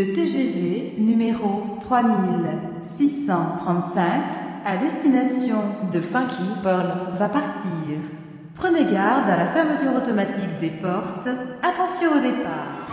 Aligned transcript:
le 0.00 0.12
TGV 0.14 0.94
numéro 0.96 1.76
3635 1.82 4.02
à 4.64 4.78
destination 4.78 5.58
de 5.92 6.00
Funky 6.00 6.40
Pearl 6.62 6.90
va 7.18 7.28
partir. 7.28 7.98
Prenez 8.54 8.84
garde 8.84 9.28
à 9.28 9.36
la 9.36 9.48
fermeture 9.48 9.94
automatique 9.94 10.58
des 10.58 10.70
portes. 10.70 11.28
Attention 11.62 12.12
au 12.16 12.20
départ. 12.20 12.86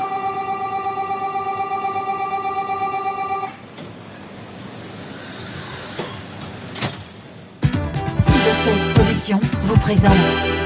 Production 8.96 9.40
vous 9.64 9.78
présente 9.78 10.12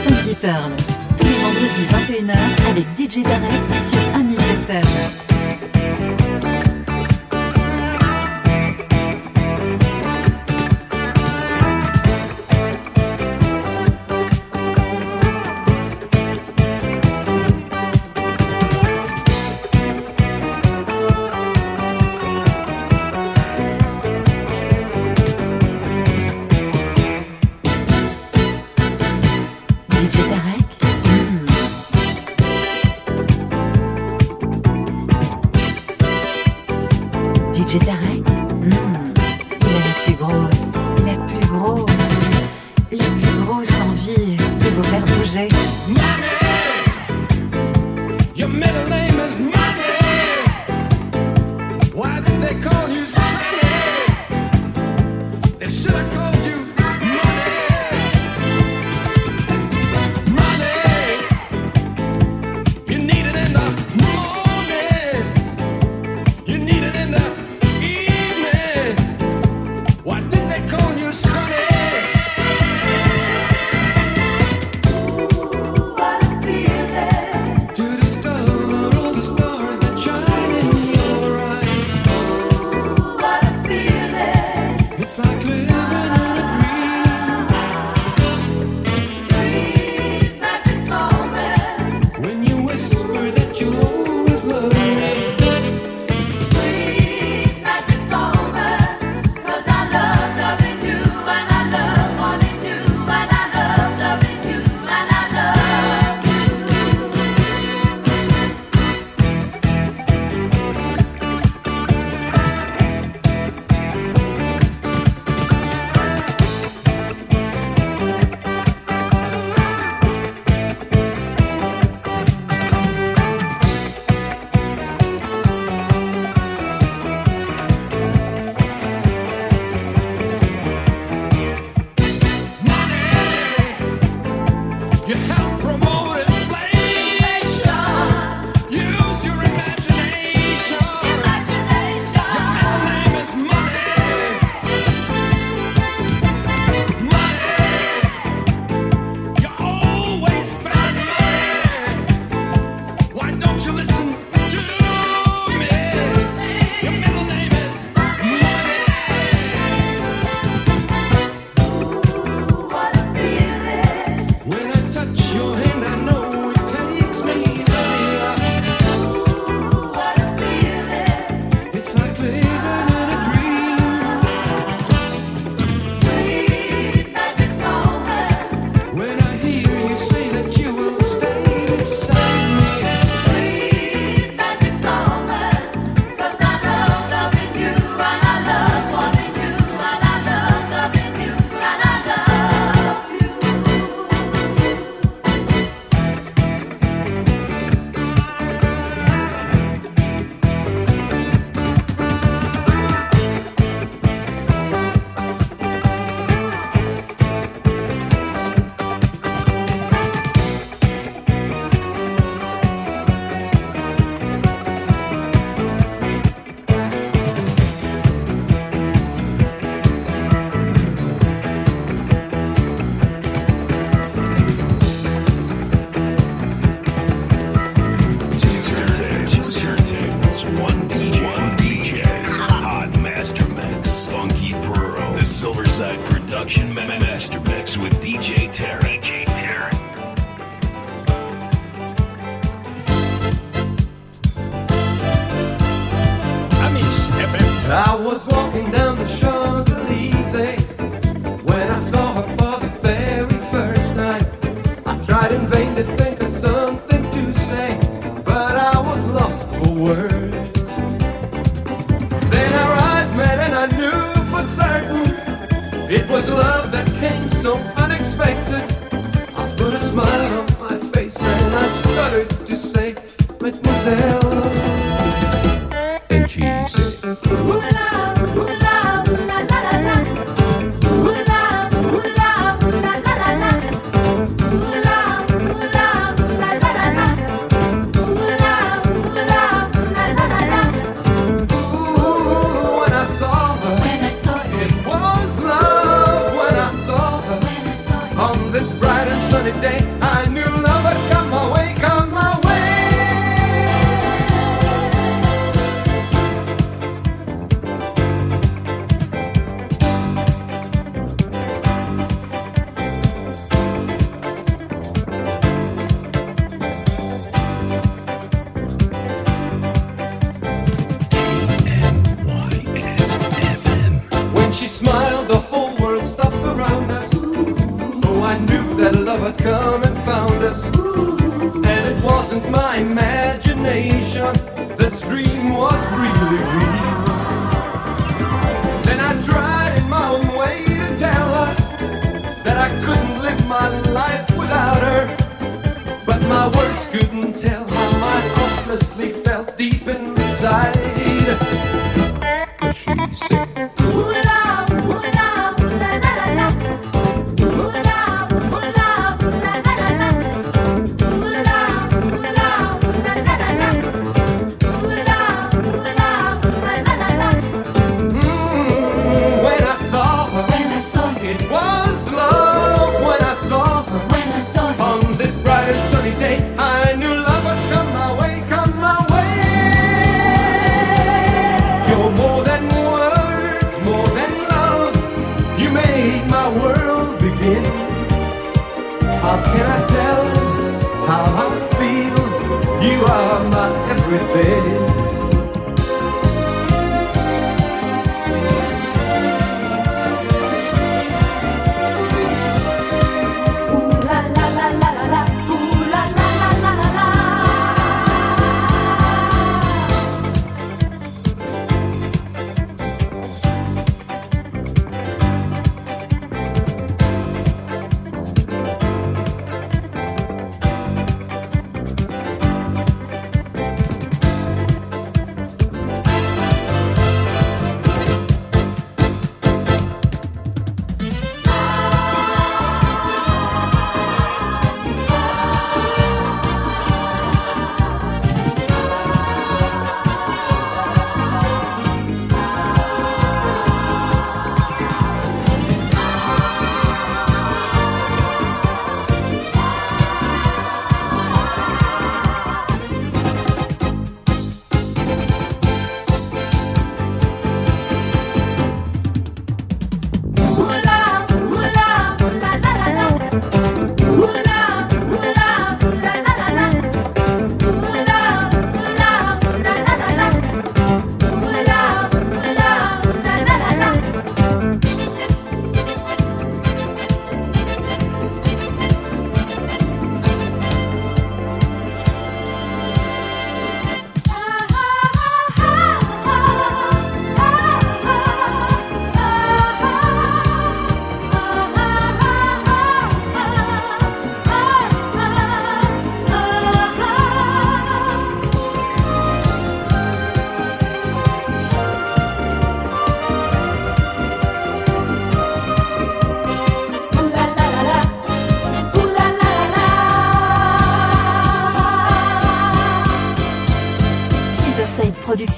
Funky 0.05 0.33
Pearl 0.41 0.71
tous 1.17 1.23
les 1.23 1.37
vendredis 1.43 1.85
21h 1.91 2.35
avec 2.71 2.85
DJ 2.97 3.21
Darek 3.21 3.61
sur 3.89 4.03
Amis 4.15 4.41
FM. 4.67 5.20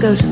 Go 0.00 0.16
to 0.16 0.29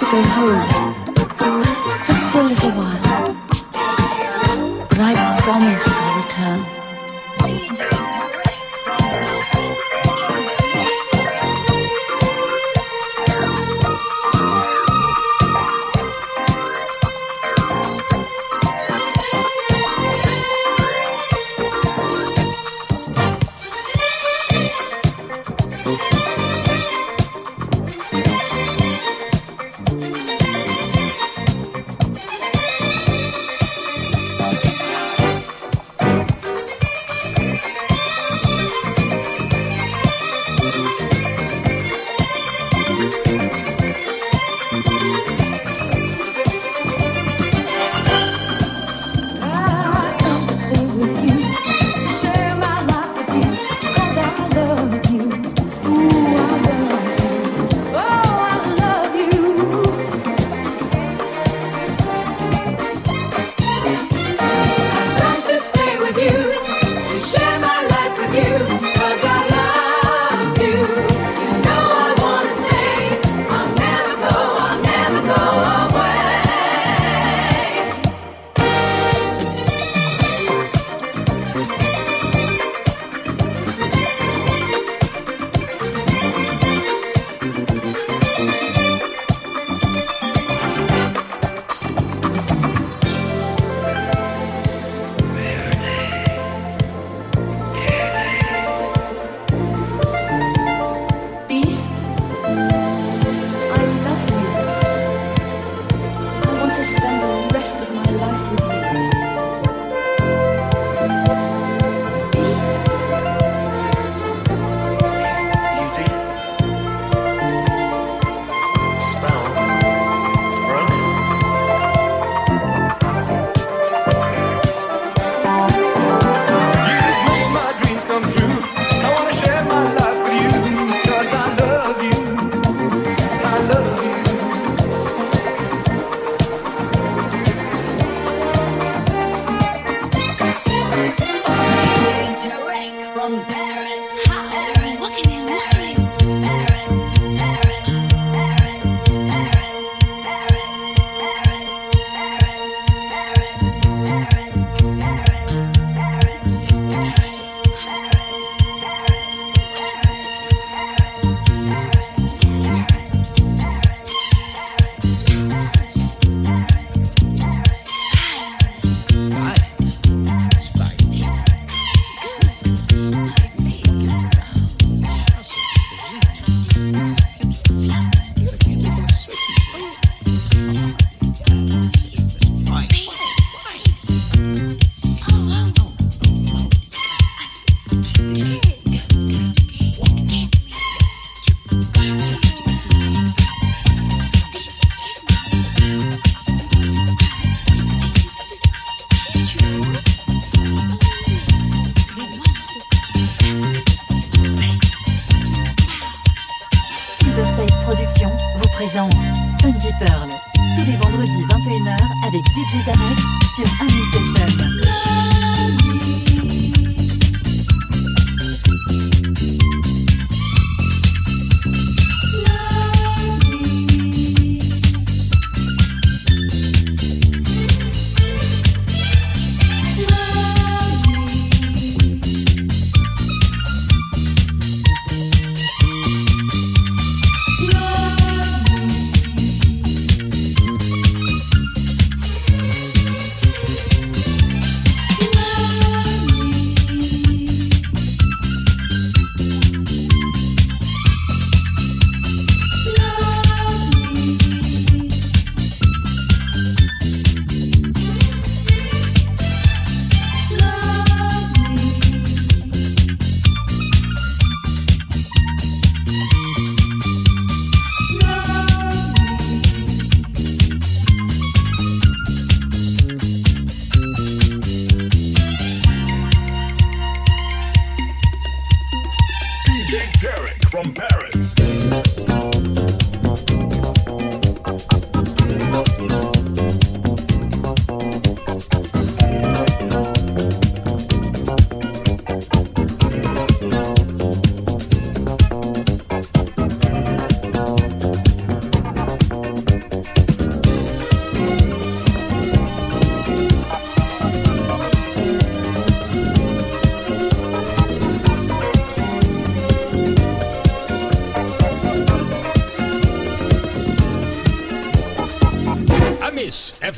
to 0.00 0.06
go 0.06 0.22
home, 0.22 1.04
just 2.06 2.24
for 2.32 2.40
a 2.40 2.44
little 2.44 2.70
while. 2.70 3.36
But 4.88 4.98
I 4.98 5.40
promise 5.42 5.82
I'll 5.88 6.22
return. 6.22 6.79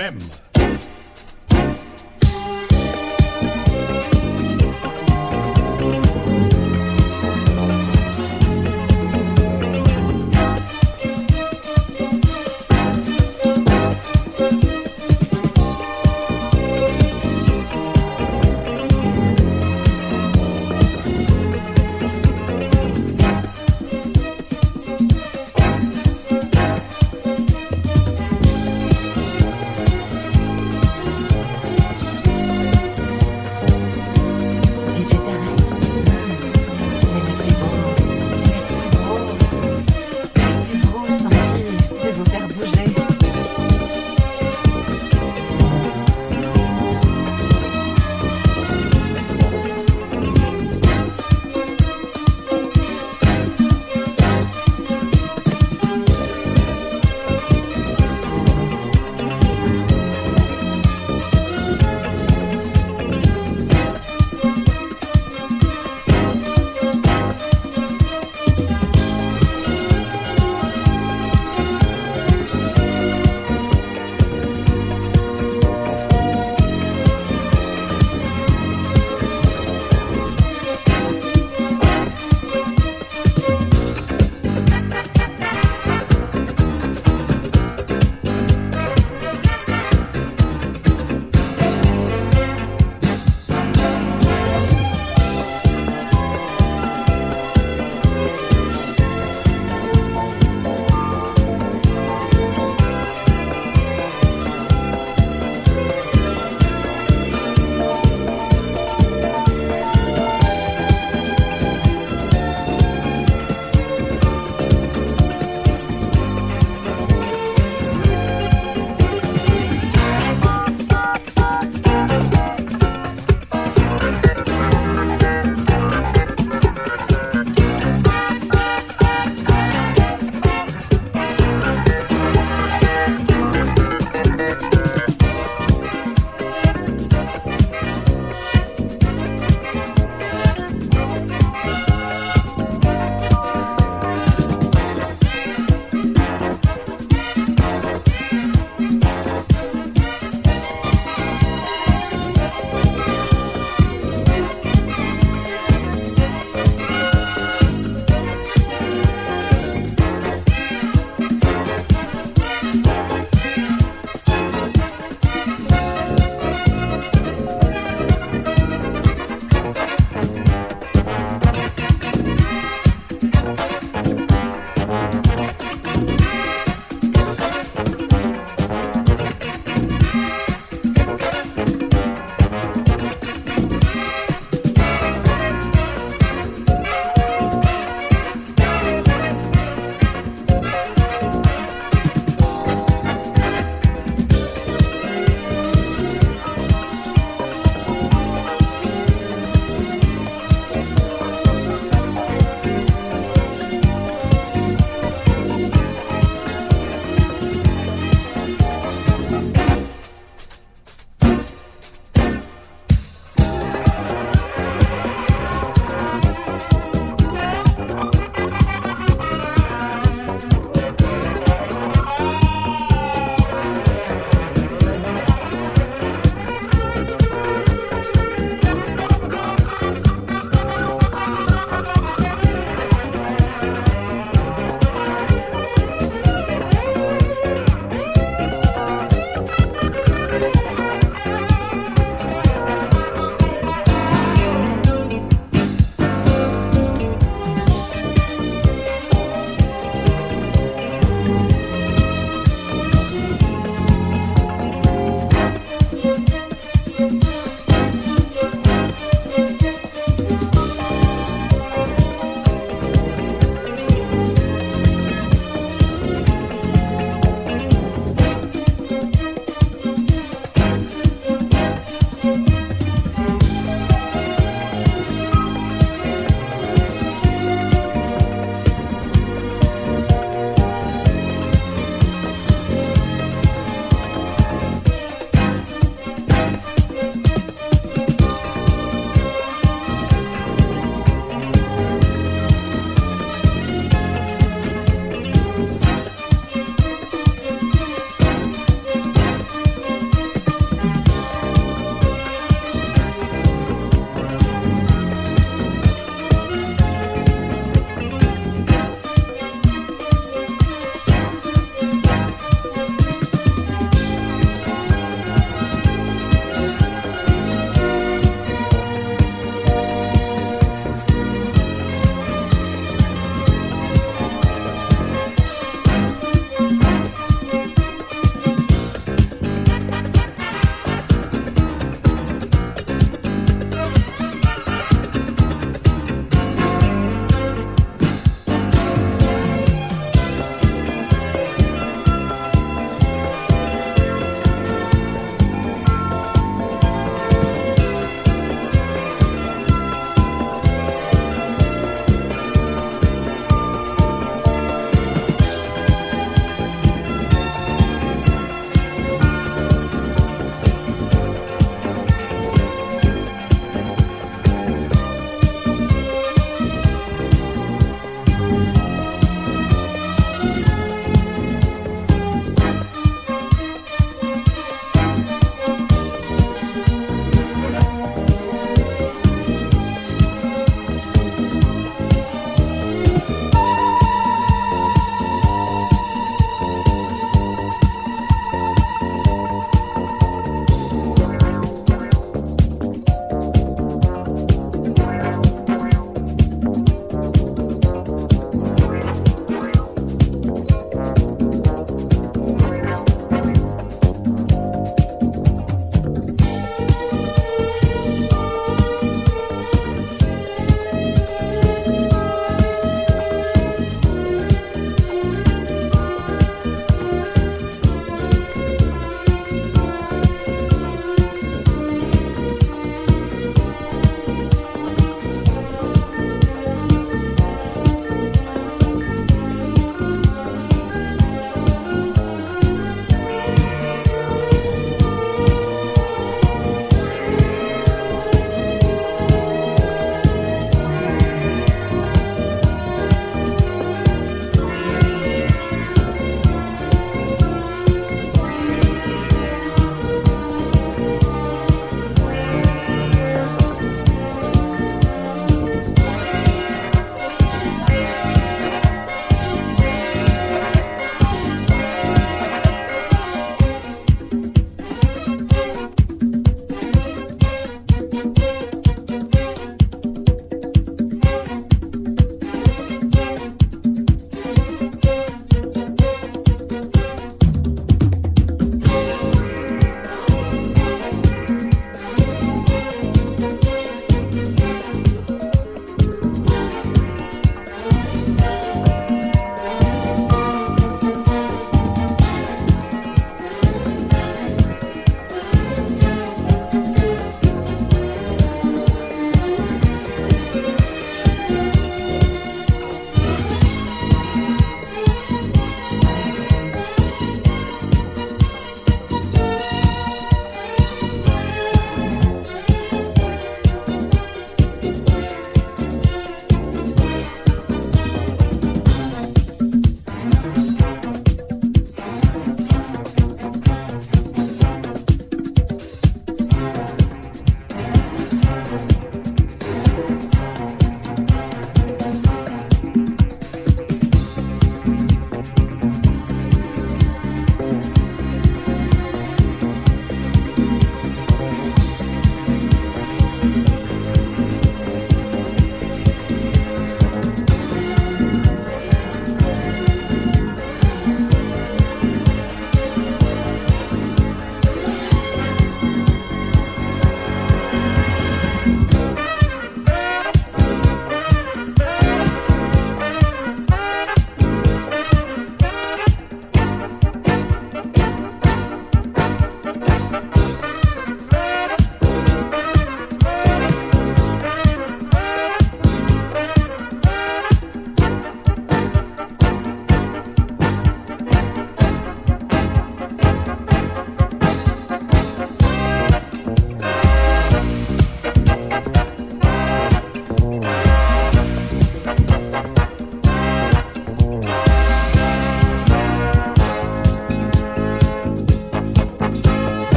FM. 0.00 0.39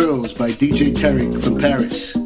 Pearls 0.00 0.32
by 0.32 0.50
DJ 0.50 0.94
Tarek 0.94 1.42
from 1.44 1.58
Paris. 1.58 2.19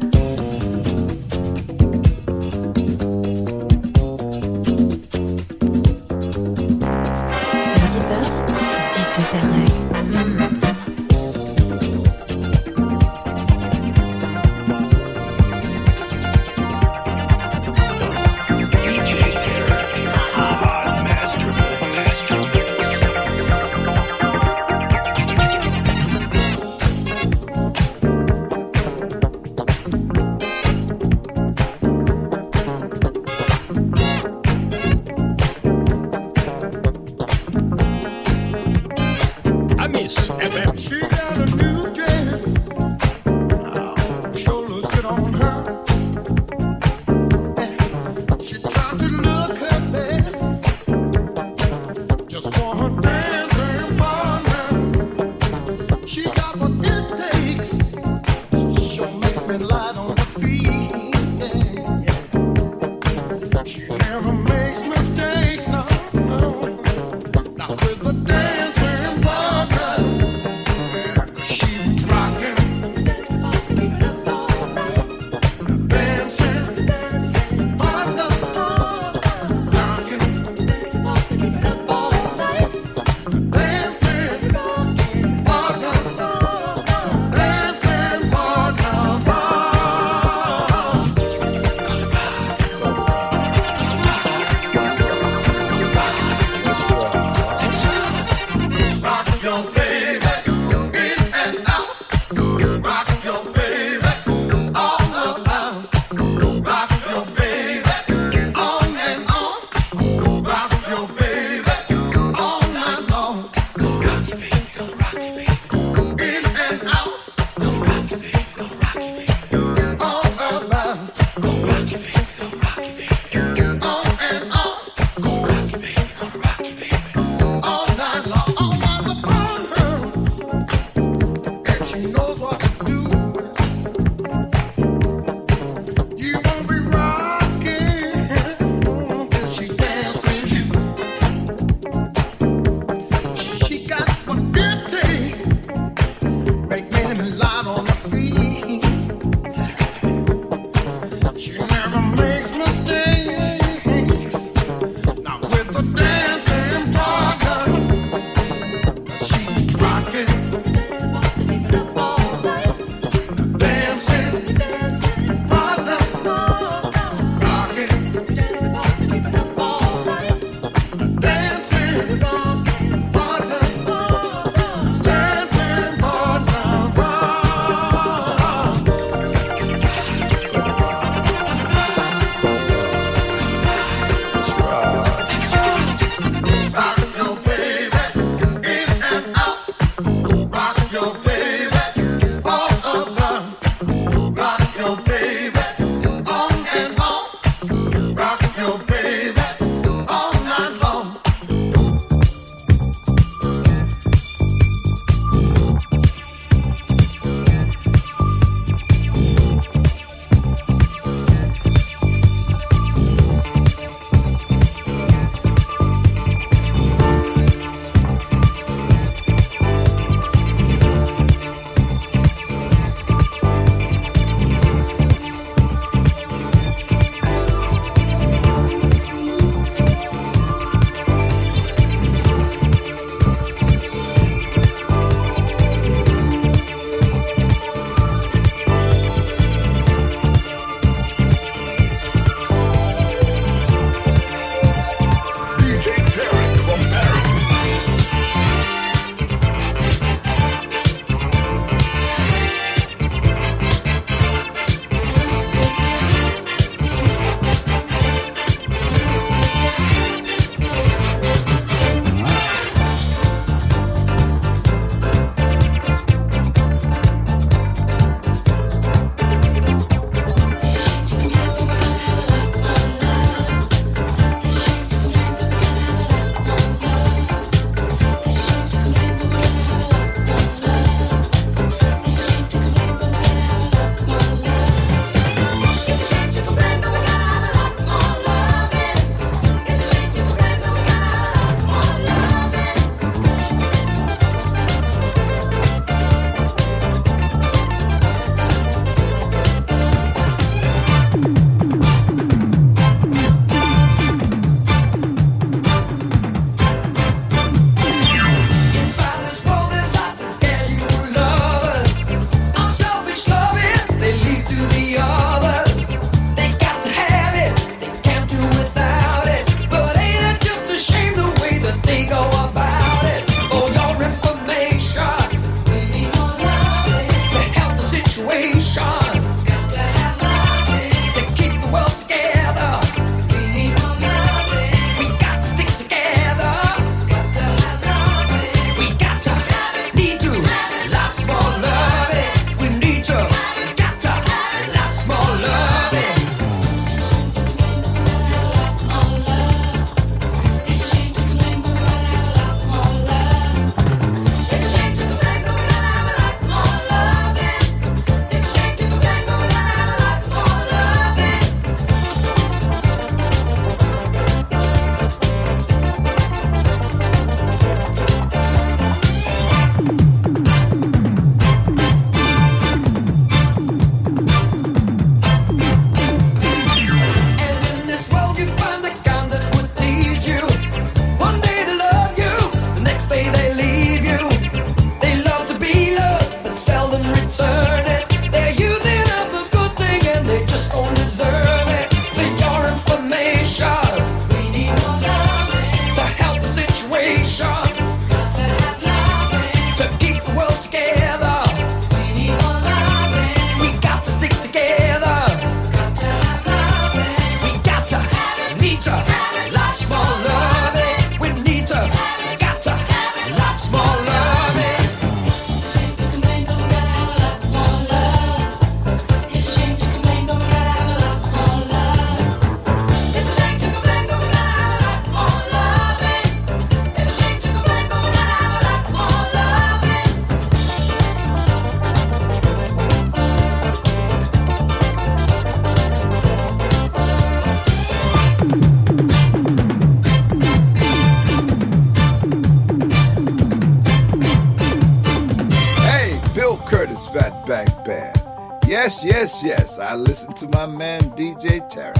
yes. 449.43 449.79
I 449.79 449.95
listen 449.95 450.33
to 450.33 450.47
my 450.49 450.65
man 450.65 451.01
DJ 451.11 451.67
Terry. 451.69 451.94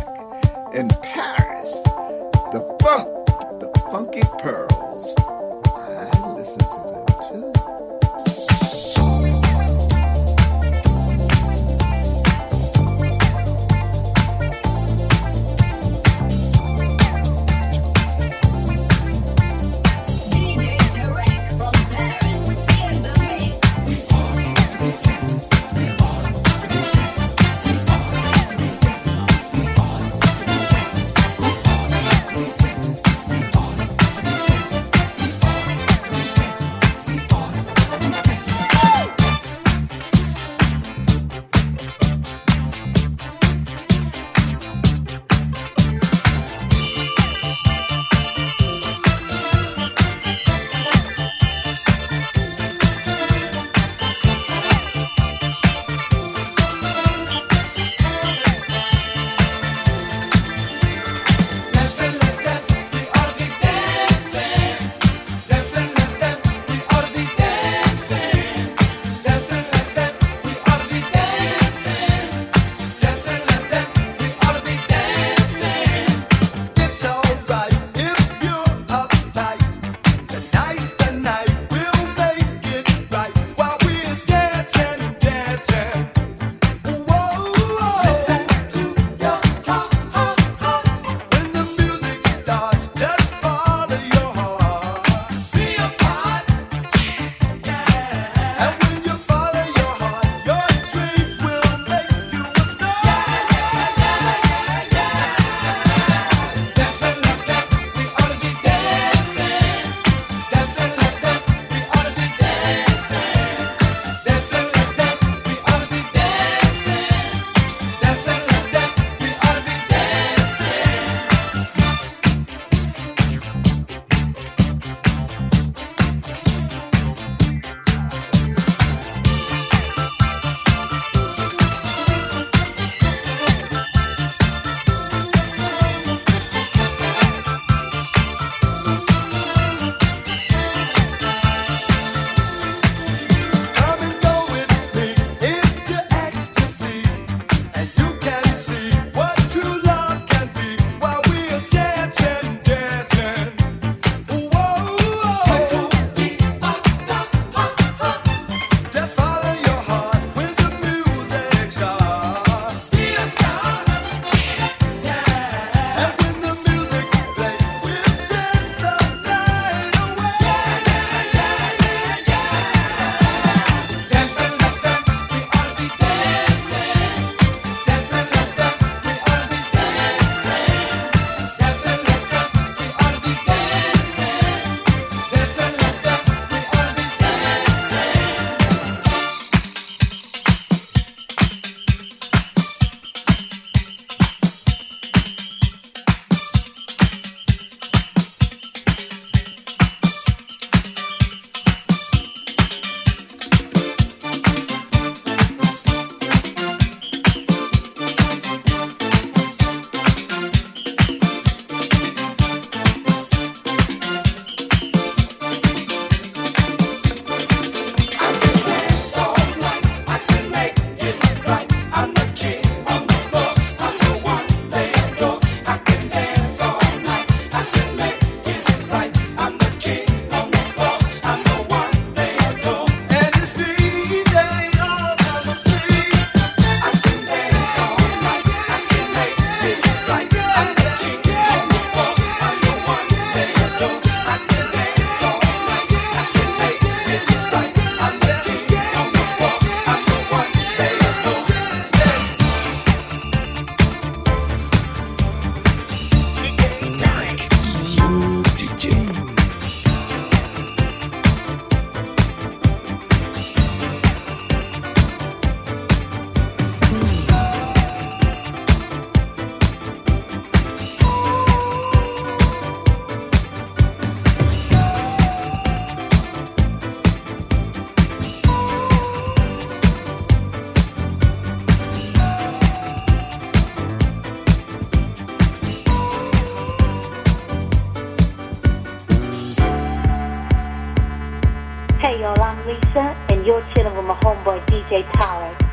DJ 294.61 295.03
Khaled. 295.13 295.64